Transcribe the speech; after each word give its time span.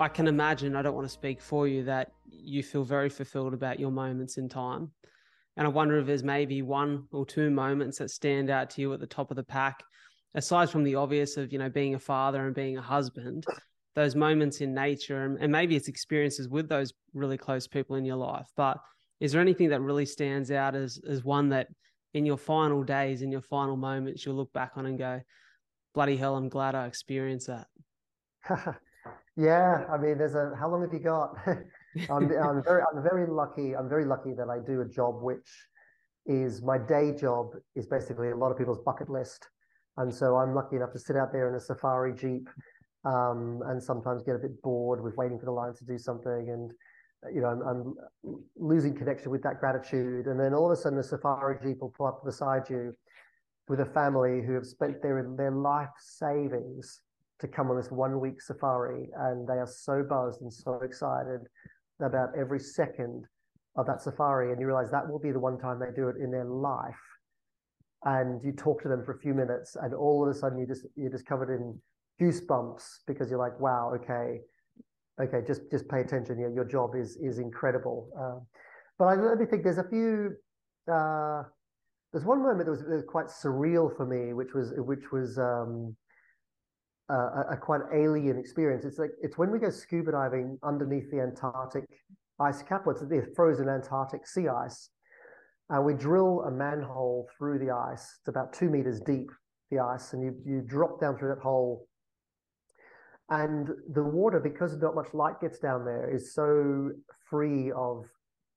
I 0.00 0.08
can 0.08 0.26
imagine, 0.26 0.74
I 0.74 0.82
don't 0.82 0.94
want 0.94 1.06
to 1.06 1.12
speak 1.12 1.40
for 1.40 1.68
you, 1.68 1.84
that 1.84 2.12
you 2.26 2.62
feel 2.62 2.84
very 2.84 3.08
fulfilled 3.08 3.54
about 3.54 3.78
your 3.78 3.90
moments 3.90 4.38
in 4.38 4.48
time. 4.48 4.90
And 5.56 5.66
I 5.66 5.70
wonder 5.70 5.98
if 5.98 6.06
there's 6.06 6.24
maybe 6.24 6.62
one 6.62 7.06
or 7.12 7.24
two 7.24 7.48
moments 7.50 7.98
that 7.98 8.10
stand 8.10 8.50
out 8.50 8.70
to 8.70 8.80
you 8.80 8.92
at 8.92 9.00
the 9.00 9.06
top 9.06 9.30
of 9.30 9.36
the 9.36 9.44
pack, 9.44 9.84
aside 10.34 10.68
from 10.68 10.82
the 10.82 10.96
obvious 10.96 11.36
of, 11.36 11.52
you 11.52 11.58
know, 11.58 11.70
being 11.70 11.94
a 11.94 11.98
father 11.98 12.44
and 12.44 12.54
being 12.54 12.76
a 12.76 12.82
husband, 12.82 13.44
those 13.94 14.16
moments 14.16 14.60
in 14.60 14.74
nature 14.74 15.24
and, 15.24 15.38
and 15.40 15.52
maybe 15.52 15.76
it's 15.76 15.86
experiences 15.86 16.48
with 16.48 16.68
those 16.68 16.92
really 17.12 17.38
close 17.38 17.68
people 17.68 17.94
in 17.94 18.04
your 18.04 18.16
life. 18.16 18.48
But 18.56 18.78
is 19.20 19.30
there 19.30 19.40
anything 19.40 19.68
that 19.68 19.80
really 19.80 20.06
stands 20.06 20.50
out 20.50 20.74
as 20.74 21.00
as 21.08 21.24
one 21.24 21.50
that 21.50 21.68
in 22.14 22.26
your 22.26 22.36
final 22.36 22.82
days, 22.82 23.22
in 23.22 23.30
your 23.30 23.40
final 23.40 23.76
moments, 23.76 24.26
you'll 24.26 24.34
look 24.34 24.52
back 24.52 24.72
on 24.76 24.86
and 24.86 24.98
go, 24.98 25.20
bloody 25.94 26.16
hell, 26.16 26.36
I'm 26.36 26.48
glad 26.48 26.74
I 26.74 26.86
experienced 26.86 27.46
that. 27.46 27.68
yeah, 29.36 29.84
I 29.90 29.98
mean, 29.98 30.18
there's 30.18 30.36
a 30.36 30.52
how 30.58 30.70
long 30.70 30.82
have 30.82 30.92
you 30.92 31.00
got? 31.00 31.36
I'm, 32.10 32.30
I'm 32.30 32.62
very 32.62 32.82
I'm 32.82 33.02
very 33.02 33.26
lucky. 33.26 33.74
I'm 33.74 33.88
very 33.88 34.04
lucky 34.04 34.32
that 34.34 34.48
I 34.48 34.58
do 34.64 34.80
a 34.80 34.84
job 34.84 35.22
which 35.22 35.48
is 36.26 36.62
my 36.62 36.78
day 36.78 37.12
job 37.18 37.50
is 37.74 37.86
basically 37.86 38.30
a 38.30 38.36
lot 38.36 38.50
of 38.52 38.58
people's 38.58 38.80
bucket 38.84 39.10
list, 39.10 39.48
and 39.96 40.14
so 40.14 40.36
I'm 40.36 40.54
lucky 40.54 40.76
enough 40.76 40.92
to 40.92 40.98
sit 40.98 41.16
out 41.16 41.32
there 41.32 41.48
in 41.48 41.56
a 41.56 41.60
safari 41.60 42.14
jeep, 42.14 42.48
um, 43.04 43.60
and 43.66 43.82
sometimes 43.82 44.22
get 44.22 44.36
a 44.36 44.38
bit 44.38 44.62
bored 44.62 45.02
with 45.02 45.16
waiting 45.16 45.38
for 45.38 45.46
the 45.46 45.52
line 45.52 45.74
to 45.74 45.84
do 45.84 45.98
something, 45.98 46.50
and 46.50 46.72
you 47.34 47.40
know 47.40 47.48
I'm, 47.48 47.62
I'm 47.62 47.94
losing 48.56 48.94
connection 48.94 49.32
with 49.32 49.42
that 49.42 49.58
gratitude, 49.58 50.26
and 50.26 50.38
then 50.38 50.54
all 50.54 50.70
of 50.70 50.78
a 50.78 50.80
sudden 50.80 50.96
the 50.96 51.02
safari 51.02 51.56
jeep 51.60 51.80
will 51.80 51.90
pull 51.96 52.06
up 52.06 52.22
beside 52.24 52.70
you 52.70 52.94
with 53.66 53.80
a 53.80 53.86
family 53.86 54.42
who 54.46 54.54
have 54.54 54.66
spent 54.66 55.02
their 55.02 55.26
their 55.36 55.50
life 55.50 55.90
savings 55.98 57.00
to 57.44 57.48
come 57.48 57.70
on 57.70 57.76
this 57.76 57.90
one 57.90 58.20
week 58.20 58.40
safari 58.40 59.08
and 59.18 59.46
they 59.46 59.54
are 59.54 59.66
so 59.66 60.02
buzzed 60.02 60.40
and 60.40 60.52
so 60.52 60.80
excited 60.82 61.40
about 62.00 62.30
every 62.38 62.58
second 62.58 63.24
of 63.76 63.86
that 63.86 64.00
safari 64.00 64.50
and 64.50 64.60
you 64.60 64.66
realize 64.66 64.90
that 64.90 65.06
will 65.08 65.18
be 65.18 65.30
the 65.30 65.38
one 65.38 65.58
time 65.58 65.78
they 65.78 65.94
do 65.94 66.08
it 66.08 66.16
in 66.16 66.30
their 66.30 66.44
life. 66.44 66.94
And 68.04 68.42
you 68.44 68.52
talk 68.52 68.82
to 68.82 68.88
them 68.88 69.02
for 69.04 69.12
a 69.12 69.18
few 69.18 69.34
minutes 69.34 69.76
and 69.80 69.94
all 69.94 70.22
of 70.22 70.34
a 70.34 70.38
sudden 70.38 70.58
you 70.58 70.66
just 70.66 70.86
you're 70.96 71.10
just 71.10 71.26
covered 71.26 71.50
in 71.50 71.78
goosebumps 72.20 72.82
because 73.06 73.28
you're 73.28 73.38
like 73.38 73.58
wow 73.58 73.92
okay 73.94 74.40
okay 75.20 75.40
just 75.46 75.62
just 75.70 75.88
pay 75.88 76.00
attention. 76.00 76.38
Yeah 76.38 76.48
your 76.48 76.64
job 76.64 76.94
is 76.94 77.16
is 77.16 77.38
incredible. 77.38 78.08
Uh, 78.18 78.40
but 78.98 79.04
I, 79.06 79.14
let 79.16 79.38
me 79.38 79.46
think 79.46 79.64
there's 79.64 79.78
a 79.78 79.88
few 79.88 80.36
uh, 80.90 81.42
there's 82.12 82.24
one 82.24 82.42
moment 82.42 82.66
that 82.66 82.70
was, 82.70 82.80
that 82.80 82.90
was, 82.90 83.04
quite 83.08 83.26
surreal 83.26 83.94
for 83.96 84.06
me, 84.06 84.34
which 84.34 84.54
was 84.54 84.72
which 84.76 85.10
was 85.10 85.38
um, 85.38 85.96
a, 87.08 87.14
a, 87.52 87.56
quite 87.56 87.82
alien 87.92 88.38
experience. 88.38 88.84
It's 88.84 88.98
like 88.98 89.10
it's 89.22 89.36
when 89.36 89.50
we 89.50 89.58
go 89.58 89.70
scuba 89.70 90.12
diving 90.12 90.58
underneath 90.62 91.10
the 91.10 91.20
Antarctic 91.20 91.84
ice 92.40 92.62
cap, 92.62 92.82
what's 92.84 93.00
the 93.00 93.26
frozen 93.36 93.68
Antarctic 93.68 94.26
sea 94.26 94.48
ice, 94.48 94.90
and 95.70 95.84
we 95.84 95.94
drill 95.94 96.42
a 96.42 96.50
manhole 96.50 97.28
through 97.36 97.58
the 97.58 97.70
ice. 97.70 98.18
It's 98.20 98.28
about 98.28 98.52
two 98.52 98.70
meters 98.70 99.00
deep, 99.00 99.30
the 99.70 99.80
ice, 99.80 100.12
and 100.12 100.22
you 100.22 100.34
you 100.44 100.62
drop 100.62 101.00
down 101.00 101.18
through 101.18 101.34
that 101.34 101.42
hole. 101.42 101.86
And 103.30 103.70
the 103.92 104.02
water, 104.02 104.38
because 104.38 104.76
not 104.76 104.94
much 104.94 105.14
light 105.14 105.40
gets 105.40 105.58
down 105.58 105.84
there, 105.84 106.14
is 106.14 106.34
so 106.34 106.90
free 107.30 107.72
of 107.72 108.04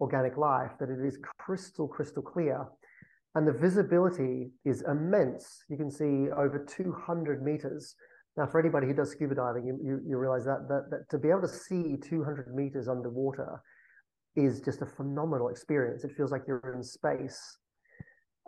organic 0.00 0.36
life 0.36 0.72
that 0.80 0.88
it 0.88 1.04
is 1.04 1.18
crystal, 1.38 1.86
crystal 1.86 2.22
clear 2.22 2.66
and 3.34 3.46
the 3.46 3.52
visibility 3.52 4.50
is 4.64 4.82
immense. 4.82 5.64
You 5.68 5.76
can 5.76 5.90
see 5.90 6.30
over 6.30 6.64
200 6.64 7.42
meters. 7.42 7.94
Now, 8.36 8.46
for 8.46 8.58
anybody 8.58 8.86
who 8.86 8.94
does 8.94 9.12
scuba 9.12 9.34
diving, 9.34 9.64
you, 9.64 9.78
you, 9.82 10.00
you 10.06 10.18
realize 10.18 10.44
that, 10.44 10.66
that, 10.68 10.90
that 10.90 11.08
to 11.10 11.18
be 11.18 11.28
able 11.30 11.42
to 11.42 11.48
see 11.48 11.96
200 12.02 12.54
meters 12.54 12.88
underwater 12.88 13.62
is 14.34 14.60
just 14.60 14.82
a 14.82 14.86
phenomenal 14.86 15.48
experience. 15.48 16.02
It 16.02 16.12
feels 16.16 16.32
like 16.32 16.42
you're 16.48 16.74
in 16.74 16.82
space. 16.82 17.40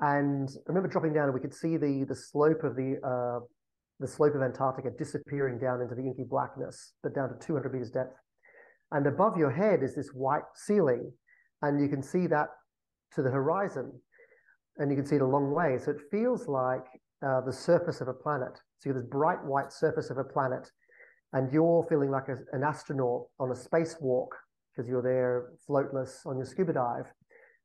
And 0.00 0.48
I 0.48 0.69
remember 0.69 0.88
dropping 0.88 1.12
down 1.14 1.24
and 1.24 1.34
we 1.34 1.41
could 1.41 1.54
see 1.54 1.76
the, 1.76 2.04
the 2.08 2.16
slope 2.16 2.64
of 2.64 2.74
the, 2.74 2.97
uh, 3.06 3.44
the 4.00 4.08
slope 4.08 4.34
of 4.34 4.42
Antarctica 4.42 4.91
disappearing 4.98 5.58
down 5.58 5.80
into 5.80 5.94
the 5.94 6.03
inky 6.03 6.24
blackness, 6.28 6.94
but 7.03 7.14
down 7.14 7.28
to 7.28 7.47
200 7.47 7.72
meters 7.72 7.91
depth. 7.91 8.16
And 8.91 9.06
above 9.06 9.36
your 9.36 9.50
head 9.50 9.82
is 9.82 9.94
this 9.94 10.10
white 10.10 10.42
ceiling, 10.54 11.12
and 11.62 11.80
you 11.80 11.88
can 11.88 12.03
see 12.03 12.26
that 12.26 12.48
to 13.14 13.22
the 13.22 13.30
horizon 13.30 13.92
and 14.78 14.91
you 14.91 14.97
can 14.97 15.06
see 15.06 15.16
it 15.16 15.22
a 15.22 15.26
long 15.26 15.53
way. 15.53 15.78
So 15.78 15.92
it 15.92 16.00
feels 16.10 16.47
like 16.48 16.84
uh, 17.25 17.41
the 17.41 17.53
surface 17.53 18.00
of 18.00 18.09
a 18.09 18.12
planet. 18.15 18.60
So 18.78 18.88
you 18.88 18.94
have 18.94 19.03
this 19.03 19.10
bright 19.10 19.43
white 19.44 19.72
surface 19.72 20.10
of 20.10 20.19
a 20.19 20.25
planet, 20.25 20.71
and 21.32 21.53
you're 21.53 21.84
feeling 21.88 22.10
like 22.10 22.28
a, 22.28 22.37
an 22.53 22.62
astronaut 22.62 23.27
on 23.38 23.50
a 23.50 23.54
spacewalk 23.54 24.28
because 24.71 24.88
you're 24.88 25.03
there 25.03 25.53
floatless 25.69 26.27
on 26.27 26.37
your 26.37 26.47
scuba 26.47 26.72
dive, 26.72 27.06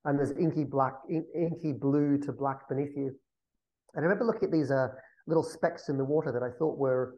and 0.06 0.18
there's 0.18 0.32
inky 0.32 0.64
black, 0.64 0.94
in, 1.10 1.26
inky 1.36 1.74
blue 1.74 2.18
to 2.18 2.32
black 2.32 2.68
beneath 2.70 2.96
you. 2.96 3.12
And 3.94 4.06
I 4.06 4.08
remember 4.08 4.26
looking 4.26 4.46
at 4.46 4.52
these 4.52 4.72
uh, 4.72 4.88
little 5.28 5.44
specks 5.44 5.90
in 5.90 5.98
the 5.98 6.06
water 6.06 6.32
that 6.32 6.44
I 6.44 6.50
thought 6.58 6.78
were 6.78 7.16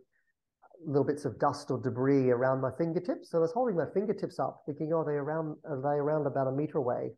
little 0.86 1.06
bits 1.06 1.26
of 1.26 1.40
dust 1.40 1.72
or 1.72 1.80
debris 1.80 2.30
around 2.30 2.62
my 2.62 2.72
fingertips. 2.78 3.30
So 3.30 3.38
I 3.38 3.42
was 3.42 3.52
holding 3.52 3.78
my 3.78 3.86
fingertips 3.94 4.40
up, 4.40 4.64
thinking, 4.66 4.92
"Oh, 4.94 5.04
they 5.04 5.14
around 5.14 5.58
are 5.66 5.82
they 5.82 6.00
around 6.00 6.26
about 6.26 6.48
a 6.48 6.52
meter 6.52 6.80
away?" 6.80 7.14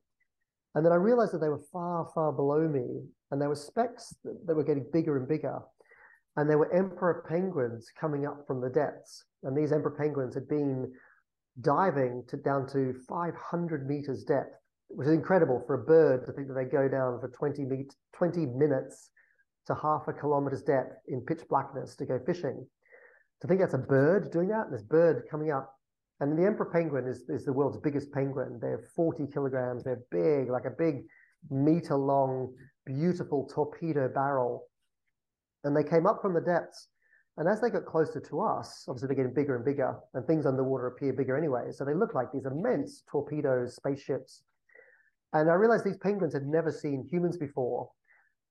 And 0.75 0.86
then 0.86 0.91
I 0.91 0.97
realized 0.97 1.34
that 1.34 1.40
they 1.40 1.50
were 1.50 1.63
far, 1.72 2.09
far 2.13 2.34
below 2.34 2.68
me, 2.68 3.02
and 3.31 3.41
there 3.41 3.50
were 3.50 3.56
specks 3.56 4.13
that, 4.24 4.56
were 4.56 4.63
getting 4.63 4.86
bigger 4.91 5.18
and 5.18 5.28
bigger. 5.28 5.59
And 6.36 6.50
there 6.50 6.58
were 6.58 6.74
emperor 6.74 7.25
penguins 7.30 7.90
coming 7.97 8.25
up 8.25 8.46
from 8.46 8.59
the 8.59 8.69
depths. 8.69 9.24
And 9.44 9.58
these 9.58 9.72
emperor 9.72 9.96
penguins 9.97 10.35
had 10.35 10.50
been 10.50 10.91
diving 11.62 12.24
to 12.28 12.35
down 12.35 12.68
to 12.74 12.94
500 13.08 13.88
meters 13.88 14.25
depth, 14.25 14.53
which 14.90 15.08
is 15.08 15.14
incredible 15.14 15.64
for 15.66 15.75
a 15.75 15.85
bird 15.85 16.25
to 16.25 16.34
think 16.34 16.50
that 16.50 16.56
they 16.56 16.66
go 16.66 16.90
down 16.90 17.22
for 17.22 17.30
20, 17.30 17.64
meet, 17.64 17.96
20 18.14 18.46
minutes 18.46 19.12
to 19.68 19.75
half 19.75 20.09
a 20.09 20.14
kilometer's 20.14 20.62
depth 20.62 20.97
in 21.08 21.22
pitch 21.22 21.41
blackness 21.50 21.96
to 21.96 22.06
go 22.06 22.19
fishing. 22.25 22.68
To 23.41 23.47
think 23.47 23.62
that's 23.62 23.74
a 23.74 23.80
bird 23.80 24.30
doing 24.31 24.50
that, 24.50 24.66
and 24.66 24.74
this 24.74 24.84
bird 24.84 25.24
coming 25.31 25.52
up 25.52 25.75
and 26.20 26.38
the 26.38 26.46
emperor 26.46 26.70
penguin 26.72 27.08
is, 27.08 27.24
is 27.28 27.46
the 27.46 27.53
world's 27.53 27.78
biggest 27.78 28.12
penguin. 28.12 28.59
They're 28.62 28.88
40 28.96 29.28
kilograms. 29.34 29.84
They're 29.84 30.03
big, 30.12 30.50
like 30.50 30.66
a 30.66 30.70
big 30.70 31.03
meter 31.50 31.96
long, 31.96 32.53
beautiful 32.86 33.50
torpedo 33.53 34.08
barrel. 34.08 34.68
And 35.64 35.76
they 35.76 35.84
came 35.84 36.08
up 36.08 36.22
from 36.22 36.34
the 36.34 36.42
depths. 36.42 36.88
And 37.38 37.50
as 37.50 37.59
they 37.59 37.70
got 37.70 37.86
closer 37.86 38.22
to 38.22 38.42
us, 38.42 38.86
obviously 38.88 39.08
they're 39.08 39.18
getting 39.18 39.34
bigger 39.34 39.58
and 39.58 39.66
bigger, 39.66 39.94
and 40.14 40.26
things 40.26 40.46
underwater 40.46 40.88
appear 40.88 41.12
bigger 41.12 41.38
anyway. 41.38 41.66
So 41.72 41.84
they 41.84 41.94
look 41.94 42.16
like 42.16 42.32
these 42.32 42.46
immense 42.46 43.03
torpedoes, 43.12 43.76
spaceships. 43.76 44.44
And 45.34 45.50
I 45.50 45.56
realized 45.56 45.84
these 45.84 45.97
penguins 45.97 46.34
had 46.34 46.47
never 46.47 46.72
seen 46.72 47.06
humans 47.12 47.36
before. 47.36 47.90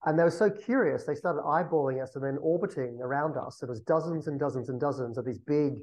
And 0.04 0.18
they 0.18 0.22
were 0.22 0.30
so 0.30 0.50
curious, 0.50 1.04
they 1.04 1.14
started 1.14 1.40
eyeballing 1.40 2.02
us 2.02 2.14
and 2.14 2.22
then 2.22 2.36
orbiting 2.42 2.98
around 3.00 3.38
us. 3.38 3.56
There 3.58 3.70
was 3.70 3.80
dozens 3.80 4.26
and 4.28 4.38
dozens 4.38 4.68
and 4.68 4.78
dozens 4.78 5.16
of 5.16 5.24
these 5.24 5.38
big 5.38 5.78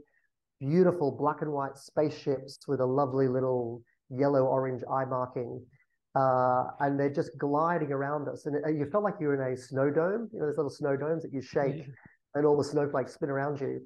beautiful 0.61 1.11
black 1.11 1.41
and 1.41 1.51
white 1.51 1.75
spaceships 1.75 2.59
with 2.67 2.79
a 2.79 2.85
lovely 2.85 3.27
little 3.27 3.81
yellow 4.09 4.45
orange 4.45 4.83
eye 4.89 5.05
marking. 5.05 5.61
Uh, 6.15 6.65
and 6.81 6.99
they're 6.99 7.09
just 7.09 7.31
gliding 7.37 7.91
around 7.91 8.27
us. 8.27 8.45
And 8.45 8.55
it, 8.55 8.63
you 8.77 8.85
felt 8.91 9.03
like 9.03 9.15
you 9.19 9.27
were 9.27 9.41
in 9.41 9.53
a 9.53 9.57
snow 9.57 9.89
dome, 9.89 10.29
you 10.31 10.39
know, 10.39 10.45
those 10.45 10.57
little 10.57 10.69
snow 10.69 10.95
domes 10.95 11.23
that 11.23 11.33
you 11.33 11.41
shake 11.41 11.77
yeah. 11.77 11.93
and 12.35 12.45
all 12.45 12.57
the 12.57 12.63
snowflakes 12.63 13.13
spin 13.13 13.29
around 13.29 13.59
you. 13.59 13.81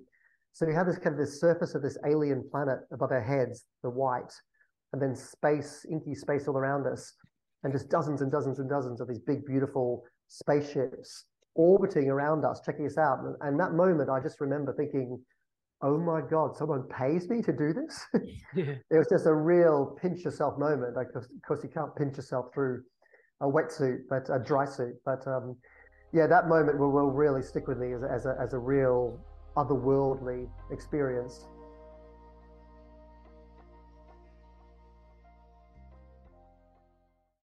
So 0.53 0.67
you 0.67 0.73
have 0.73 0.87
this 0.87 0.97
kind 0.97 1.13
of 1.13 1.19
this 1.19 1.39
surface 1.39 1.75
of 1.75 1.81
this 1.81 1.97
alien 2.05 2.43
planet 2.49 2.79
above 2.91 3.11
our 3.11 3.21
heads, 3.21 3.65
the 3.83 3.89
white, 3.89 4.33
and 4.93 5.01
then 5.01 5.15
space, 5.15 5.85
inky 5.91 6.15
space 6.15 6.47
all 6.47 6.57
around 6.57 6.87
us, 6.87 7.13
and 7.63 7.71
just 7.73 7.89
dozens 7.89 8.21
and 8.21 8.31
dozens 8.31 8.59
and 8.59 8.69
dozens 8.69 9.01
of 9.01 9.07
these 9.07 9.19
big, 9.19 9.45
beautiful 9.45 10.03
spaceships 10.27 11.25
orbiting 11.55 12.09
around 12.09 12.43
us, 12.45 12.61
checking 12.65 12.85
us 12.85 12.97
out. 12.97 13.19
And, 13.19 13.35
and 13.41 13.59
that 13.59 13.73
moment, 13.73 14.09
I 14.09 14.19
just 14.19 14.41
remember 14.41 14.73
thinking, 14.73 15.19
oh 15.81 15.97
my 15.97 16.21
God, 16.21 16.55
someone 16.55 16.83
pays 16.83 17.29
me 17.29 17.41
to 17.41 17.51
do 17.51 17.73
this? 17.73 18.05
yeah. 18.55 18.75
It 18.89 18.97
was 18.97 19.07
just 19.09 19.25
a 19.25 19.33
real 19.33 19.97
pinch 20.01 20.23
yourself 20.23 20.57
moment. 20.57 20.95
Like, 20.95 21.07
of 21.15 21.25
course, 21.47 21.61
you 21.63 21.69
can't 21.69 21.95
pinch 21.95 22.17
yourself 22.17 22.47
through 22.53 22.83
a 23.41 23.45
wetsuit, 23.45 23.99
but 24.09 24.29
a 24.33 24.39
dry 24.39 24.65
suit. 24.65 24.95
But 25.05 25.25
um, 25.27 25.57
yeah, 26.13 26.27
that 26.27 26.47
moment 26.47 26.79
will, 26.79 26.91
will 26.91 27.11
really 27.11 27.41
stick 27.41 27.67
with 27.67 27.77
me 27.77 27.93
as 27.93 28.03
as 28.03 28.25
a, 28.25 28.35
as 28.41 28.53
a 28.53 28.59
real 28.59 29.19
otherworldly 29.57 30.49
experience. 30.71 31.45